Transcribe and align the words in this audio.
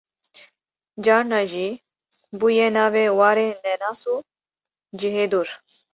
carna 1.05 1.41
jî 1.51 1.69
bûye 2.39 2.67
navê 2.77 3.05
warê 3.19 3.49
nenas 3.65 4.01
û 4.13 4.15
cihê 4.99 5.25
dûr 5.31 5.47